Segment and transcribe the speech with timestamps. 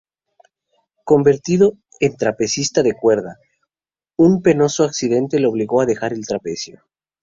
[1.03, 3.37] Convertido en trapecista de cuerda,
[4.17, 6.81] un penoso accidente le obligó a dejar el trapecio.